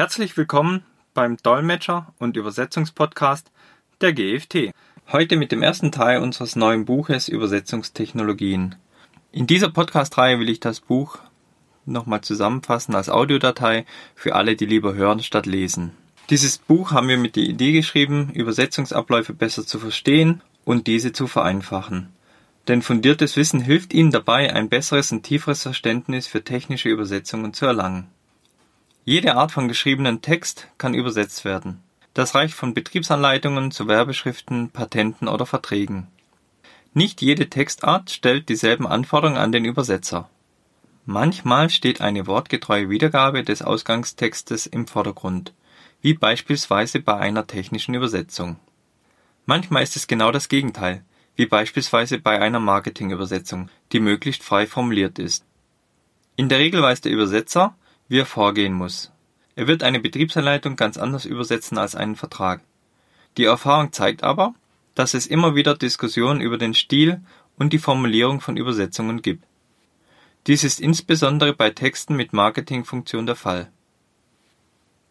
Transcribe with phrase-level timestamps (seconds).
[0.00, 3.52] Herzlich willkommen beim Dolmetscher- und Übersetzungspodcast
[4.00, 4.72] der GFT.
[5.12, 8.76] Heute mit dem ersten Teil unseres neuen Buches Übersetzungstechnologien.
[9.30, 11.18] In dieser Podcast-Reihe will ich das Buch
[11.84, 13.84] nochmal zusammenfassen als Audiodatei
[14.14, 15.92] für alle, die lieber hören statt lesen.
[16.30, 21.26] Dieses Buch haben wir mit der Idee geschrieben, Übersetzungsabläufe besser zu verstehen und diese zu
[21.26, 22.08] vereinfachen.
[22.68, 27.66] Denn fundiertes Wissen hilft Ihnen dabei, ein besseres und tieferes Verständnis für technische Übersetzungen zu
[27.66, 28.08] erlangen.
[29.10, 31.82] Jede Art von geschriebenen Text kann übersetzt werden.
[32.14, 36.06] Das reicht von Betriebsanleitungen zu Werbeschriften, Patenten oder Verträgen.
[36.94, 40.30] Nicht jede Textart stellt dieselben Anforderungen an den Übersetzer.
[41.06, 45.54] Manchmal steht eine wortgetreue Wiedergabe des Ausgangstextes im Vordergrund,
[46.02, 48.60] wie beispielsweise bei einer technischen Übersetzung.
[49.44, 51.02] Manchmal ist es genau das Gegenteil,
[51.34, 55.44] wie beispielsweise bei einer Marketingübersetzung, die möglichst frei formuliert ist.
[56.36, 57.74] In der Regel weiß der Übersetzer,
[58.18, 59.10] er vorgehen muss.
[59.56, 62.62] Er wird eine Betriebsanleitung ganz anders übersetzen als einen Vertrag.
[63.36, 64.54] Die Erfahrung zeigt aber,
[64.94, 67.20] dass es immer wieder Diskussionen über den Stil
[67.56, 69.44] und die Formulierung von Übersetzungen gibt.
[70.46, 73.70] Dies ist insbesondere bei Texten mit Marketingfunktion der Fall.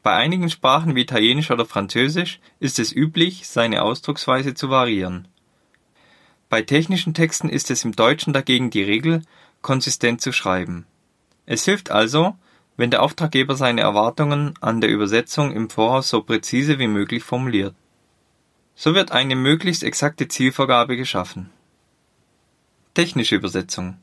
[0.02, 5.28] Bei einigen Sprachen wie Italienisch oder Französisch ist es üblich, seine Ausdrucksweise zu variieren.
[6.50, 9.22] Bei technischen Texten ist es im Deutschen dagegen die Regel,
[9.61, 10.88] konsistent zu schreiben.
[11.45, 12.36] Es hilft also,
[12.80, 17.75] wenn der Auftraggeber seine Erwartungen an der Übersetzung im Voraus so präzise wie möglich formuliert.
[18.73, 21.50] So wird eine möglichst exakte Zielvorgabe geschaffen.
[22.94, 23.97] Technische Übersetzung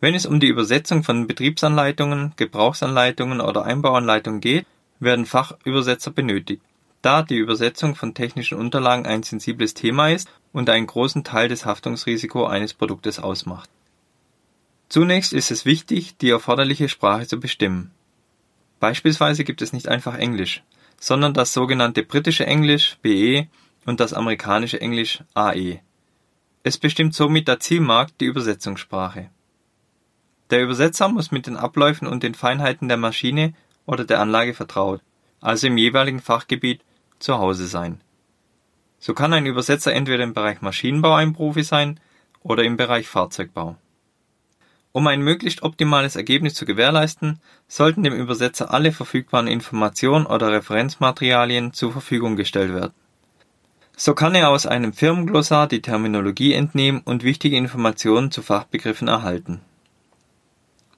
[0.00, 4.64] Wenn es um die Übersetzung von Betriebsanleitungen, Gebrauchsanleitungen oder Einbauanleitungen geht,
[4.98, 6.62] werden Fachübersetzer benötigt,
[7.02, 11.66] da die Übersetzung von technischen Unterlagen ein sensibles Thema ist und einen großen Teil des
[11.66, 13.68] Haftungsrisikos eines Produktes ausmacht
[14.92, 17.92] Zunächst ist es wichtig, die erforderliche Sprache zu bestimmen.
[18.78, 20.62] Beispielsweise gibt es nicht einfach Englisch,
[21.00, 23.48] sondern das sogenannte britische Englisch (BE)
[23.86, 25.80] und das amerikanische Englisch (AE).
[26.62, 29.30] Es bestimmt somit der Zielmarkt die Übersetzungssprache.
[30.50, 33.54] Der Übersetzer muss mit den Abläufen und den Feinheiten der Maschine
[33.86, 35.00] oder der Anlage vertraut,
[35.40, 36.82] also im jeweiligen Fachgebiet
[37.18, 38.02] zu Hause sein.
[38.98, 41.98] So kann ein Übersetzer entweder im Bereich Maschinenbau ein Profi sein
[42.42, 43.78] oder im Bereich Fahrzeugbau
[44.92, 51.72] um ein möglichst optimales Ergebnis zu gewährleisten, sollten dem Übersetzer alle verfügbaren Informationen oder Referenzmaterialien
[51.72, 52.92] zur Verfügung gestellt werden.
[53.96, 59.60] So kann er aus einem Firmenglossar die Terminologie entnehmen und wichtige Informationen zu Fachbegriffen erhalten.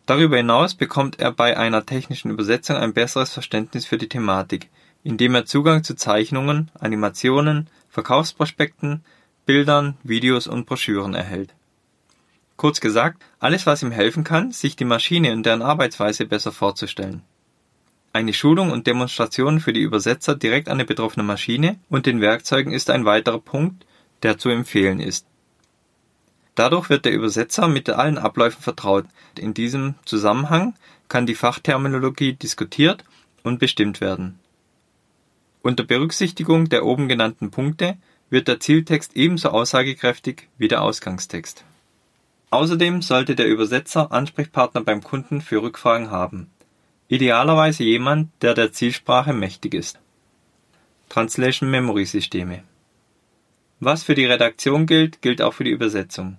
[0.06, 4.69] Darüber hinaus bekommt er bei einer technischen Übersetzung ein besseres Verständnis für die Thematik,
[5.03, 9.05] indem er Zugang zu Zeichnungen, Animationen, Verkaufsprospekten,
[9.47, 11.55] Bildern, Videos und Broschüren erhält
[12.56, 17.22] Kurz gesagt, alles was ihm helfen kann, sich die Maschine und deren Arbeitsweise besser vorzustellen.
[18.12, 22.72] Eine Schulung und Demonstration für die Übersetzer direkt an der betroffenen Maschine und den Werkzeugen
[22.72, 23.84] ist ein weiterer Punkt,
[24.22, 25.26] der zu empfehlen ist.
[26.54, 29.06] Dadurch wird der Übersetzer mit allen Abläufen vertraut.
[29.37, 30.75] In diesem Zusammenhang
[31.09, 33.04] kann die Fachterminologie diskutiert
[33.43, 34.38] und bestimmt werden.
[35.62, 37.97] Unter Berücksichtigung der oben genannten Punkte
[38.31, 41.64] wird der Zieltext ebenso aussagekräftig wie der Ausgangstext
[42.54, 46.53] Außerdem sollte der Übersetzer Ansprechpartner beim Kunden für Rückfragen haben,
[47.09, 49.98] idealerweise jemand, der der Zielsprache mächtig ist.
[51.09, 52.62] Translation-Memory-Systeme
[53.81, 56.38] Was für die Redaktion gilt, gilt auch für die Übersetzung.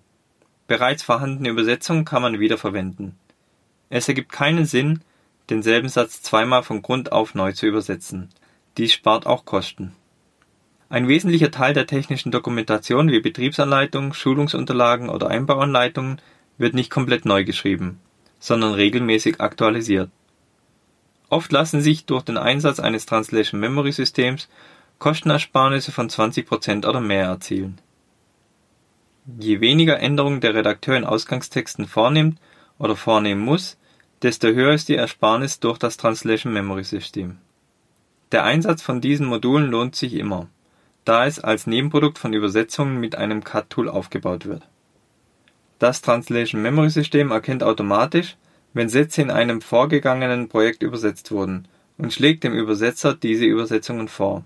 [0.67, 3.17] Bereits vorhandene Übersetzungen kann man wiederverwenden.
[3.89, 5.01] Es ergibt keinen Sinn,
[5.49, 8.29] denselben Satz zweimal von Grund auf neu zu übersetzen.
[8.77, 9.93] Dies spart auch Kosten
[10.95, 16.22] ein wesentlicher Teil der technischen Dokumentation wie Betriebsanleitungen, Schulungsunterlagen oder Einbauanleitungen
[16.57, 18.00] wird nicht komplett neu geschrieben,
[18.39, 20.09] sondern regelmäßig aktualisiert.
[21.28, 24.47] Oft lassen sich durch den Einsatz eines Translation-Memory-Systems
[24.97, 27.78] Kostenersparnisse von 20% oder mehr erzielen.
[29.38, 32.39] Je weniger Änderungen der Redakteur in Ausgangstexten vornimmt
[32.79, 33.78] oder vornehmen muss,
[34.22, 37.35] desto höher ist die Ersparnis durch das Translation-Memory-System.
[38.31, 40.47] Der Einsatz von diesen Modulen lohnt sich immer
[41.05, 44.63] da es als Nebenprodukt von Übersetzungen mit einem Cut-Tool aufgebaut wird.
[45.79, 48.37] Das Translation-Memory-System erkennt automatisch,
[48.73, 51.67] wenn Sätze in einem vorgegangenen Projekt übersetzt wurden
[51.97, 54.43] und schlägt dem Übersetzer diese Übersetzungen vor.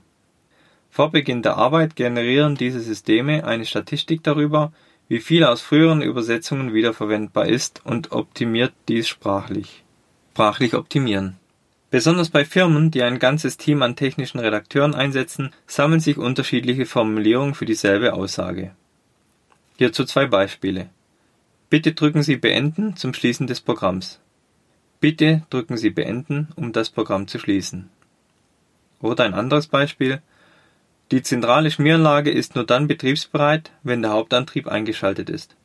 [0.92, 4.74] Vor Beginn der Arbeit generieren diese Systeme eine Statistik darüber,
[5.08, 9.84] wie viel aus früheren Übersetzungen wiederverwendbar ist und optimiert dies sprachlich.
[10.34, 11.38] Sprachlich optimieren
[11.92, 17.56] Besonders bei Firmen, die ein ganzes Team an technischen Redakteuren einsetzen, sammeln sich unterschiedliche Formulierungen
[17.56, 18.72] für dieselbe Aussage.
[19.78, 20.90] Hierzu zwei Beispiele.
[21.70, 24.20] Bitte drücken Sie Beenden zum Schließen des Programms.
[25.00, 27.90] Bitte drücken Sie Beenden, um das Programm zu schließen.
[29.02, 30.22] Oder ein anderes Beispiel.
[31.12, 35.56] Die zentrale Schmieranlage ist nur dann betriebsbereit, wenn der Hauptantrieb eingeschaltet ist.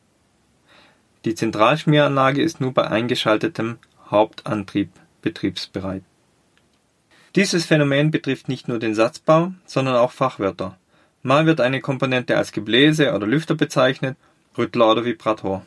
[1.25, 3.77] Die Zentralschmieranlage ist nur bei eingeschaltetem
[4.09, 4.89] Hauptantrieb
[5.21, 6.03] betriebsbereit.
[7.35, 10.77] Dieses Phänomen betrifft nicht nur den Satzbau, sondern auch Fachwörter.
[11.21, 14.15] Mal wird eine Komponente als Gebläse oder Lüfter bezeichnet,
[14.57, 15.65] Rüttler oder Vibrator.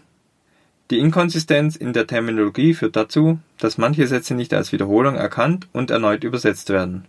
[0.91, 5.91] Die Inkonsistenz in der Terminologie führt dazu, dass manche Sätze nicht als Wiederholung erkannt und
[5.91, 7.05] erneut übersetzt werden.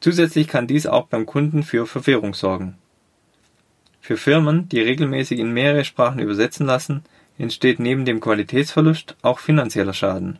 [0.00, 2.76] Zusätzlich kann dies auch beim Kunden für Verwirrung sorgen.
[4.02, 7.04] Für Firmen, die regelmäßig in mehrere Sprachen übersetzen lassen,
[7.38, 10.38] entsteht neben dem Qualitätsverlust auch finanzieller Schaden.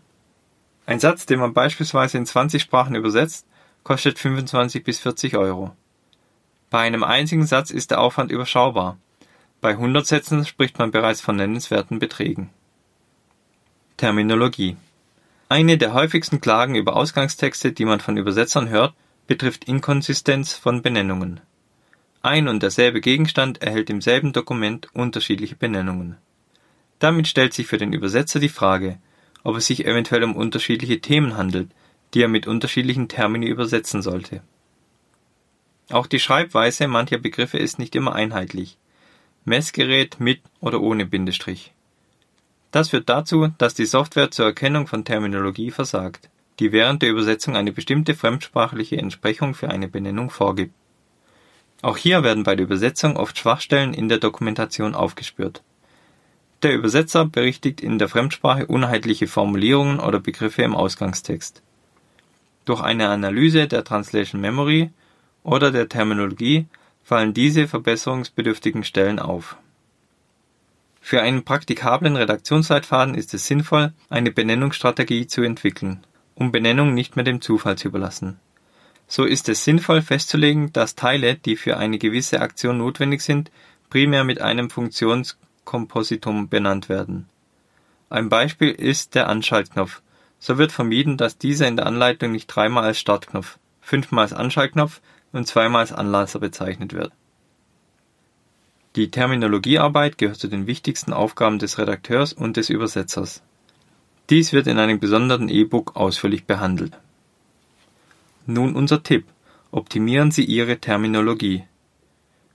[0.87, 3.47] Ein Satz, den man beispielsweise in 20 Sprachen übersetzt,
[3.85, 5.75] kostet 25 bis 40 Euro.
[6.71, 8.99] Bei einem einzigen Satz ist der Aufwand überschaubar.
[9.61, 12.51] Bei 100 Sätzen spricht man bereits von nennenswerten Beträgen.
[13.97, 14.77] Terminologie
[15.49, 18.95] Eine der häufigsten Klagen über Ausgangstexte, die man von Übersetzern hört,
[19.27, 21.41] betrifft Inkonsistenz von Benennungen.
[22.21, 26.17] Ein und derselbe Gegenstand erhält im selben Dokument unterschiedliche Benennungen.
[26.99, 28.99] Damit stellt sich für den Übersetzer die Frage,
[29.45, 31.71] ob es sich eventuell um unterschiedliche Themen handelt,
[32.13, 34.43] die er mit unterschiedlichen Termini übersetzen sollte.
[35.91, 38.79] Auch die Schreibweise mancher Begriffe ist nicht immer einheitlich.
[39.45, 41.75] Messgerät mit oder ohne Bindestrich.
[42.71, 47.55] Das führt dazu, dass die Software zur Erkennung von Terminologie versagt, die während der Übersetzung
[47.55, 50.75] eine bestimmte fremdsprachliche Entsprechung für eine Benennung vorgibt.
[51.83, 55.63] Auch hier werden bei der Übersetzung oft Schwachstellen in der Dokumentation aufgespürt
[56.65, 61.63] der Übersetzer berichtigt in der Fremdsprache uneinheitliche Formulierungen oder Begriffe im Ausgangstext.
[62.65, 64.91] Durch eine Analyse der Translation Memory
[65.43, 66.67] oder der Terminologie
[67.05, 69.57] fallen diese verbesserungsbedürftigen Stellen auf.
[71.01, 76.03] Für einen praktikablen Redaktionsleitfaden ist es sinnvoll, eine Benennungsstrategie zu entwickeln,
[76.35, 78.41] um Benennungen nicht mehr dem Zufall zu überlassen.
[79.07, 83.51] So ist es sinnvoll festzulegen, dass Teile, die für eine gewisse Aktion notwendig sind,
[83.91, 87.29] primär mit einem Funktions Kompositum benannt werden.
[88.11, 90.03] Ein Beispiel ist der Anschaltknopf.
[90.39, 95.01] So wird vermieden, dass dieser in der Anleitung nicht dreimal als Startknopf, fünfmal als Anschaltknopf
[95.33, 97.13] und zweimal als Anlasser bezeichnet wird.
[98.97, 103.43] Die Terminologiearbeit gehört zu den wichtigsten Aufgaben des Redakteurs und des Übersetzers.
[104.31, 106.97] Dies wird in einem gesonderten E-Book ausführlich behandelt.
[108.47, 109.27] Nun unser Tipp.
[109.73, 111.65] Optimieren Sie Ihre Terminologie.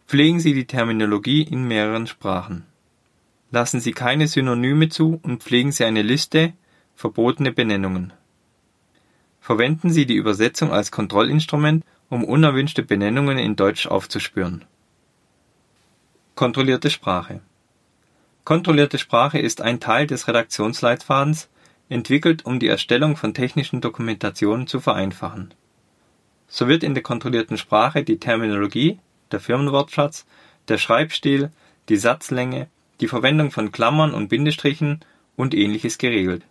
[0.08, 2.66] Pflegen Sie die Terminologie in mehreren Sprachen.
[3.52, 6.54] Lassen Sie keine Synonyme zu und pflegen Sie eine Liste
[6.96, 8.14] verbotene Benennungen.
[9.42, 14.66] Verwenden Sie die Übersetzung als Kontrollinstrument, um unerwünschte Benennungen in Deutsch aufzuspüren.
[16.36, 17.42] Kontrollierte Sprache
[18.44, 21.50] Kontrollierte Sprache ist ein Teil des Redaktionsleitfadens,
[21.88, 25.54] entwickelt, um die Erstellung von technischen Dokumentationen zu vereinfachen.
[26.48, 29.00] So wird in der kontrollierten Sprache die Terminologie,
[29.32, 30.26] der Firmenwortschatz,
[30.68, 31.52] der Schreibstil,
[31.90, 32.68] die Satzlänge
[33.00, 35.00] die Verwendung von Klammern und Bindestrichen
[35.36, 36.44] und ähnliches geregelt.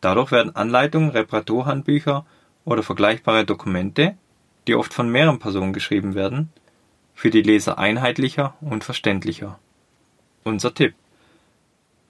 [0.00, 2.26] Dadurch werden Anleitungen, Reparaturhandbücher
[2.64, 4.16] oder vergleichbare Dokumente,
[4.66, 6.50] die oft von mehreren Personen geschrieben werden,
[7.14, 9.58] für die Leser einheitlicher und verständlicher.
[10.44, 10.94] Unser Tipp.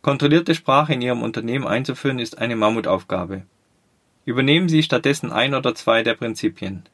[0.00, 3.42] Kontrollierte Sprache in Ihrem Unternehmen einzuführen ist eine Mammutaufgabe.
[4.24, 6.84] Übernehmen Sie stattdessen ein oder zwei der Prinzipien.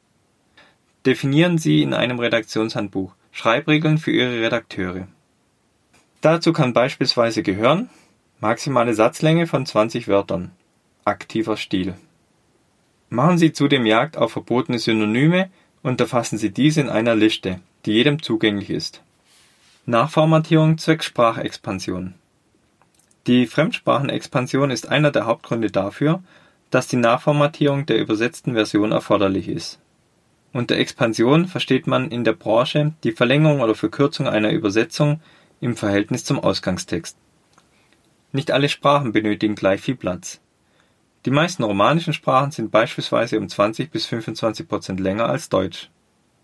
[1.05, 5.07] Definieren Sie in einem Redaktionshandbuch Schreibregeln für Ihre Redakteure.
[6.21, 7.89] Dazu kann beispielsweise gehören:
[8.39, 10.51] maximale Satzlänge von 20 Wörtern,
[11.05, 11.95] aktiver Stil.
[13.09, 15.49] Machen Sie zudem Jagd auf verbotene Synonyme
[15.81, 19.01] und erfassen Sie diese in einer Liste, die jedem zugänglich ist.
[19.85, 22.13] Nachformatierung zwecks Sprachexpansion
[23.25, 26.21] Die Fremdsprachenexpansion ist einer der Hauptgründe dafür,
[26.69, 29.79] dass die Nachformatierung der übersetzten Version erforderlich ist.
[30.51, 35.21] Unter Expansion versteht man in der Branche die Verlängerung oder Verkürzung einer Übersetzung
[35.61, 37.17] im Verhältnis zum Ausgangstext.
[38.31, 40.39] Nicht alle Sprachen benötigen gleich viel Platz.
[41.25, 45.89] Die meisten romanischen Sprachen sind beispielsweise um 20 bis 25 Prozent länger als Deutsch.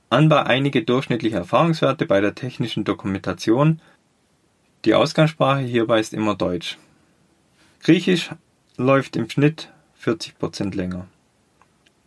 [0.09, 3.81] Anbar einige durchschnittliche Erfahrungswerte bei der technischen Dokumentation.
[4.83, 6.77] Die Ausgangssprache hierbei ist immer Deutsch.
[7.81, 8.29] Griechisch
[8.77, 11.07] läuft im Schnitt 40 Prozent länger.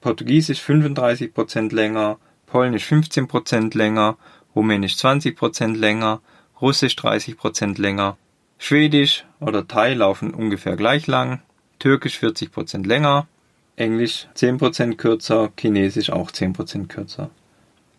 [0.00, 4.16] Portugiesisch 35 Prozent länger, Polnisch 15 Prozent länger,
[4.54, 6.20] Rumänisch 20 Prozent länger,
[6.60, 8.16] Russisch 30 Prozent länger,
[8.58, 11.40] Schwedisch oder Thai laufen ungefähr gleich lang,
[11.78, 13.28] Türkisch 40 Prozent länger,
[13.76, 17.30] Englisch 10 Prozent kürzer, Chinesisch auch 10 Prozent kürzer.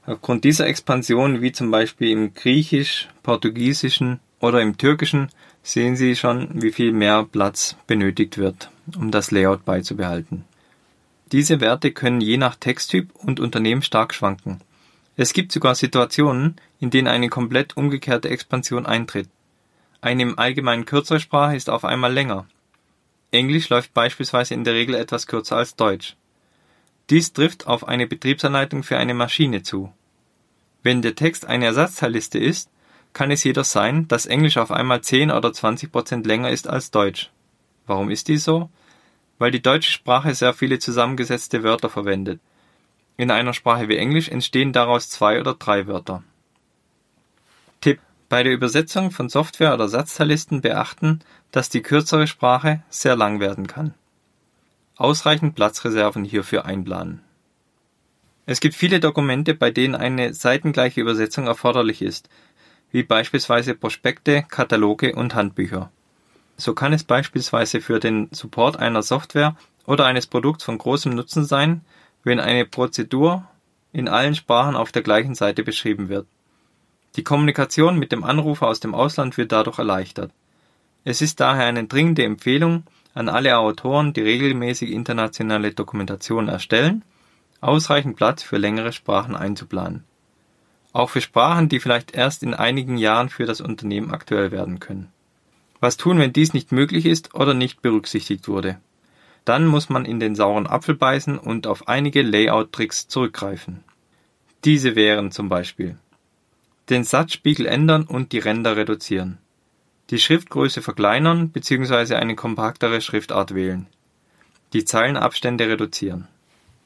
[0.05, 5.29] Aufgrund dieser Expansion, wie zum Beispiel im Griechisch, Portugiesischen oder im Türkischen,
[5.63, 10.45] sehen Sie schon, wie viel mehr Platz benötigt wird, um das Layout beizubehalten.
[11.31, 14.61] Diese Werte können je nach Texttyp und Unternehmen stark schwanken.
[15.21, 19.27] Es gibt sogar Situationen, in denen eine komplett umgekehrte Expansion eintritt.
[19.99, 22.47] Eine im Allgemeinen kürzere Sprache ist auf einmal länger.
[23.29, 26.15] Englisch läuft beispielsweise in der Regel etwas kürzer als Deutsch.
[27.09, 29.91] Dies trifft auf eine Betriebsanleitung für eine Maschine zu.
[30.83, 32.69] Wenn der Text eine Ersatzteilliste ist,
[33.11, 36.91] kann es jedoch sein, dass Englisch auf einmal 10 oder 20 Prozent länger ist als
[36.91, 37.29] Deutsch.
[37.87, 38.69] Warum ist dies so?
[39.37, 42.39] Weil die deutsche Sprache sehr viele zusammengesetzte Wörter verwendet.
[43.19, 46.23] In einer Sprache wie Englisch entstehen daraus zwei oder drei Wörter.
[47.81, 47.99] Tipp:
[48.29, 51.19] Bei der Übersetzung von Software oder Ersatzteillisten beachten,
[51.51, 53.93] dass die kürzere Sprache sehr lang werden kann.
[54.95, 57.19] Ausreichend Platzreserven hierfür einplanen.
[58.45, 62.29] Es gibt viele Dokumente, bei denen eine seitengleiche Übersetzung erforderlich ist,
[62.93, 65.91] wie beispielsweise Prospekte, Kataloge und Handbücher.
[66.55, 71.43] So kann es beispielsweise für den Support einer Software oder eines Produkts von großem Nutzen
[71.43, 71.81] sein,
[72.23, 73.47] wenn eine Prozedur
[73.91, 76.27] in allen Sprachen auf der gleichen Seite beschrieben wird.
[77.15, 80.31] Die Kommunikation mit dem Anrufer aus dem Ausland wird dadurch erleichtert.
[81.03, 82.83] Es ist daher eine dringende Empfehlung
[83.13, 87.03] an alle Autoren, die regelmäßig internationale Dokumentation erstellen,
[87.61, 90.03] ausreichend Platz für längere Sprachen einzuplanen.
[90.93, 95.11] Auch für Sprachen, die vielleicht erst in einigen Jahren für das Unternehmen aktuell werden können.
[95.79, 98.79] Was tun, wenn dies nicht möglich ist oder nicht berücksichtigt wurde?
[99.49, 103.83] Dann muss man in den sauren Apfel beißen und auf einige Layout-Tricks zurückgreifen.
[104.63, 105.97] Diese wären zum Beispiel
[106.91, 109.39] den Satzspiegel ändern und die Ränder reduzieren,
[110.11, 112.13] die Schriftgröße verkleinern bzw.
[112.13, 113.87] eine kompaktere Schriftart wählen,
[114.73, 116.27] die Zeilenabstände reduzieren.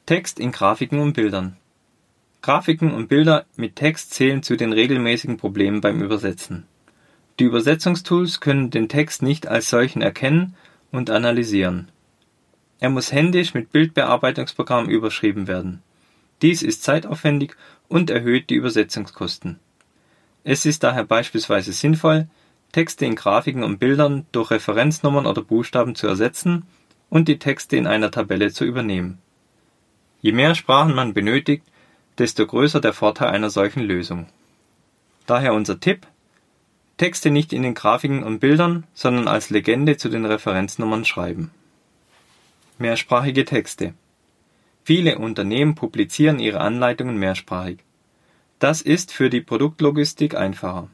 [0.06, 1.58] Text in Grafiken und Bildern.
[2.40, 6.64] Grafiken und Bilder mit Text zählen zu den regelmäßigen Problemen beim Übersetzen.
[7.38, 10.54] Die Übersetzungstools können den Text nicht als solchen erkennen
[10.92, 11.90] und analysieren.
[12.84, 15.82] Er muss händisch mit Bildbearbeitungsprogrammen überschrieben werden.
[16.42, 17.56] Dies ist zeitaufwendig
[17.88, 19.58] und erhöht die Übersetzungskosten.
[20.42, 22.28] Es ist daher beispielsweise sinnvoll,
[22.72, 26.66] Texte in Grafiken und Bildern durch Referenznummern oder Buchstaben zu ersetzen
[27.08, 29.16] und die Texte in einer Tabelle zu übernehmen.
[30.20, 31.64] Je mehr Sprachen man benötigt,
[32.18, 34.26] desto größer der Vorteil einer solchen Lösung.
[35.24, 36.06] Daher unser Tipp,
[36.98, 41.50] Texte nicht in den Grafiken und Bildern, sondern als Legende zu den Referenznummern schreiben
[42.76, 43.94] Mehrsprachige Texte.
[44.82, 47.78] Viele Unternehmen publizieren ihre Anleitungen mehrsprachig.
[48.58, 50.88] Das ist für die Produktlogistik einfacher.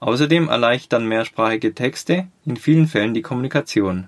[0.00, 4.06] Außerdem erleichtern mehrsprachige Texte in vielen Fällen die Kommunikation.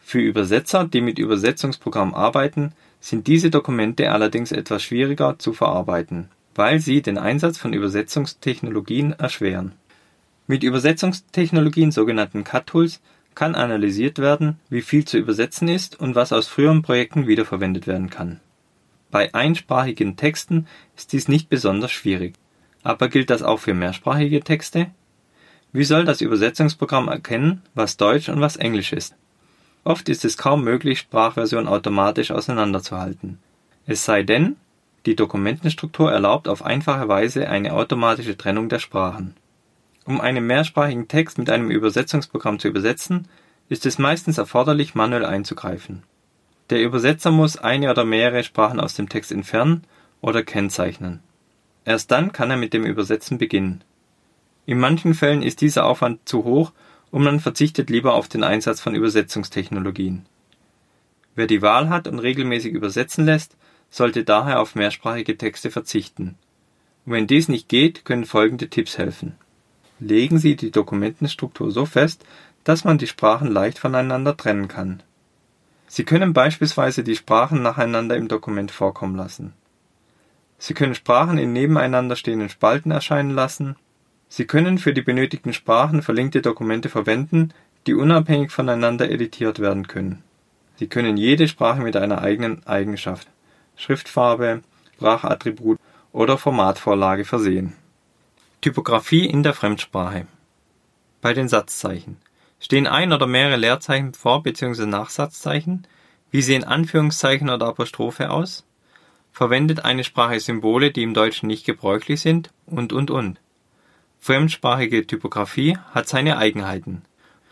[0.00, 6.80] Für Übersetzer, die mit Übersetzungsprogrammen arbeiten, sind diese Dokumente allerdings etwas schwieriger zu verarbeiten, weil
[6.80, 9.72] sie den Einsatz von Übersetzungstechnologien erschweren.
[10.46, 13.02] Mit Übersetzungstechnologien, sogenannten Cut-Tools,
[13.34, 18.10] kann analysiert werden, wie viel zu übersetzen ist und was aus früheren Projekten wiederverwendet werden
[18.10, 18.40] kann.
[19.10, 22.34] Bei einsprachigen Texten ist dies nicht besonders schwierig.
[22.82, 24.88] Aber gilt das auch für mehrsprachige Texte?
[25.72, 29.14] Wie soll das Übersetzungsprogramm erkennen, was Deutsch und was Englisch ist?
[29.84, 33.38] Oft ist es kaum möglich, Sprachversionen automatisch auseinanderzuhalten.
[33.86, 34.56] Es sei denn,
[35.06, 39.34] die Dokumentenstruktur erlaubt auf einfache Weise eine automatische Trennung der Sprachen
[40.04, 43.28] um einen mehrsprachigen Text mit einem Übersetzungsprogramm zu übersetzen,
[43.68, 46.02] ist es meistens erforderlich, manuell einzugreifen.
[46.70, 49.84] Der Übersetzer muss eine oder mehrere Sprachen aus dem Text entfernen
[50.20, 51.20] oder kennzeichnen.
[51.84, 53.82] Erst dann kann er mit dem Übersetzen beginnen.
[54.66, 56.72] In manchen Fällen ist dieser Aufwand zu hoch
[57.10, 60.26] und man verzichtet lieber auf den Einsatz von Übersetzungstechnologien.
[61.34, 63.56] Wer die Wahl hat und regelmäßig übersetzen lässt,
[63.90, 66.36] sollte daher auf mehrsprachige Texte verzichten.
[67.04, 69.36] Und wenn dies nicht geht, können folgende Tipps helfen
[70.00, 72.24] legen sie die Dokumentenstruktur so fest,
[72.64, 75.02] dass man die Sprachen leicht voneinander trennen kann.
[75.86, 79.52] Sie können beispielsweise die Sprachen nacheinander im Dokument vorkommen lassen.
[80.58, 83.76] Sie können Sprachen in nebeneinander stehenden Spalten erscheinen lassen.
[84.28, 87.52] Sie können für die benötigten Sprachen verlinkte Dokumente verwenden,
[87.86, 90.22] die unabhängig voneinander editiert werden können.
[90.76, 93.28] Sie können jede Sprache mit einer eigenen Eigenschaft,
[93.76, 94.62] Schriftfarbe,
[94.96, 95.78] Sprachattribut
[96.12, 97.74] oder Formatvorlage versehen
[98.64, 100.26] Typografie in der Fremdsprache
[101.20, 102.16] Bei den Satzzeichen
[102.58, 104.86] stehen ein oder mehrere Leerzeichen vor bzw.
[104.86, 105.86] nach Satzzeichen?
[106.30, 108.64] Wie sehen Anführungszeichen oder Apostrophe aus?
[109.32, 112.54] Verwendet eine Sprache Symbole, die im Deutschen nicht gebräuchlich sind?
[112.64, 113.38] Und, und, und.
[114.18, 117.02] Fremdsprachige Typografie hat seine Eigenheiten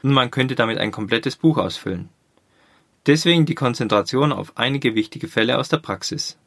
[0.03, 2.09] und man könnte damit ein komplettes Buch ausfüllen.
[3.05, 6.39] Deswegen die Konzentration auf einige wichtige Fälle aus der Praxis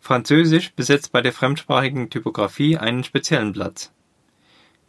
[0.00, 3.92] Französisch besetzt bei der fremdsprachigen Typografie einen speziellen Platz.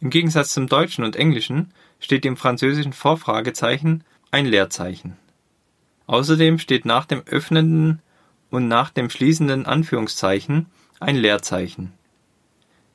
[0.00, 4.02] Im Gegensatz zum Deutschen und Englischen steht im Französischen vor Fragezeichen
[4.32, 5.16] ein Leerzeichen.
[6.06, 8.00] Außerdem steht nach dem öffnenden
[8.50, 10.66] und nach dem schließenden Anführungszeichen
[10.98, 11.92] ein Leerzeichen.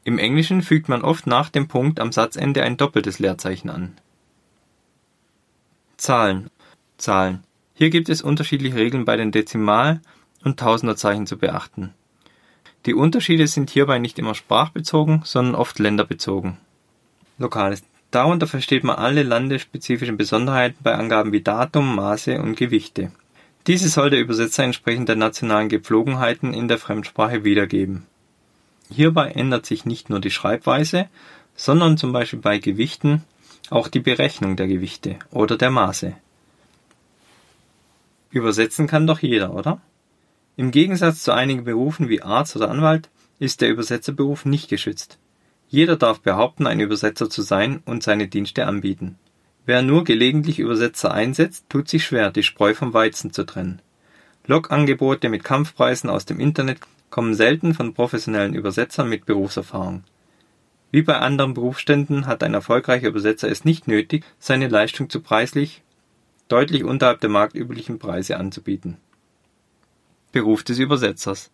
[0.03, 3.97] Im Englischen fügt man oft nach dem Punkt am Satzende ein doppeltes Leerzeichen an.
[5.97, 6.50] Zahlen.
[6.97, 7.43] Zahlen.
[7.74, 10.01] Hier gibt es unterschiedliche Regeln bei den Dezimal-
[10.43, 11.93] und Tausenderzeichen zu beachten.
[12.86, 16.57] Die Unterschiede sind hierbei nicht immer sprachbezogen, sondern oft länderbezogen.
[17.38, 17.84] Lokales.
[18.12, 23.12] Darunter versteht man alle landesspezifischen Besonderheiten bei Angaben wie Datum, Maße und Gewichte.
[23.67, 28.05] Diese soll der Übersetzer entsprechend der nationalen Gepflogenheiten in der Fremdsprache wiedergeben.
[28.89, 31.10] Hierbei ändert sich nicht nur die Schreibweise,
[31.55, 33.24] sondern zum Beispiel bei Gewichten
[33.69, 36.15] auch die Berechnung der Gewichte oder der Maße.
[38.31, 39.81] Übersetzen kann doch jeder, oder?
[40.57, 45.19] Im Gegensatz zu einigen Berufen wie Arzt oder Anwalt ist der Übersetzerberuf nicht geschützt.
[45.69, 49.19] Jeder darf behaupten, ein Übersetzer zu sein und seine Dienste anbieten.
[49.67, 53.83] Wer nur gelegentlich Übersetzer einsetzt, tut sich schwer, die Spreu vom Weizen zu trennen.
[54.47, 56.79] Logangebote mit Kampfpreisen aus dem Internet
[57.11, 60.05] kommen selten von professionellen Übersetzern mit Berufserfahrung.
[60.89, 65.83] Wie bei anderen Berufsständen hat ein erfolgreicher Übersetzer es nicht nötig, seine Leistung zu preislich
[66.47, 68.97] deutlich unterhalb der marktüblichen Preise anzubieten.
[70.34, 71.51] Beruf des Übersetzers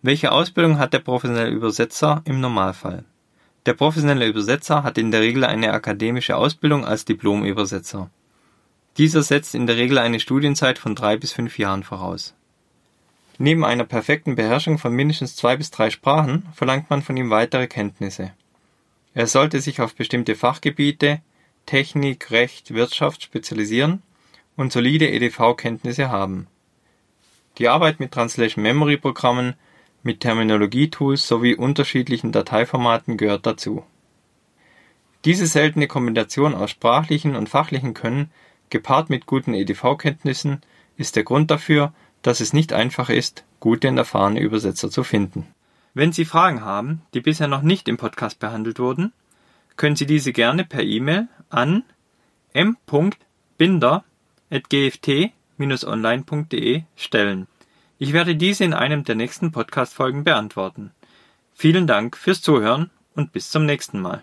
[0.00, 3.04] Welche Ausbildung hat der professionelle Übersetzer im Normalfall?
[3.66, 8.08] Der professionelle Übersetzer hat in der Regel eine akademische Ausbildung als Diplomübersetzer.
[8.96, 12.34] Dieser setzt in der Regel eine Studienzeit von drei bis fünf Jahren voraus
[13.36, 17.66] Neben einer perfekten Beherrschung von mindestens zwei bis drei Sprachen verlangt man von ihm weitere
[17.66, 18.32] Kenntnisse.
[19.12, 21.20] Er sollte sich auf bestimmte Fachgebiete
[21.66, 24.02] Technik, Recht, Wirtschaft spezialisieren
[24.56, 26.46] und solide EDV-Kenntnisse haben.
[27.58, 29.54] Die Arbeit mit Translation-Memory-Programmen,
[30.02, 33.84] mit Terminologietools sowie unterschiedlichen Dateiformaten gehört dazu.
[35.24, 38.30] Diese seltene Kombination aus sprachlichen und fachlichen Können,
[38.70, 40.60] gepaart mit guten EDV-Kenntnissen,
[40.96, 41.92] ist der Grund dafür
[42.26, 45.46] dass es nicht einfach ist, gute und erfahrene Übersetzer zu finden.
[45.94, 49.12] Wenn Sie Fragen haben, die bisher noch nicht im Podcast behandelt wurden,
[49.76, 51.84] können Sie diese gerne per E-Mail an
[55.58, 57.46] m.binder.gft-online.de stellen.
[57.98, 60.92] Ich werde diese in einem der nächsten Podcast-Folgen beantworten.
[61.54, 64.22] Vielen Dank fürs Zuhören und bis zum nächsten Mal.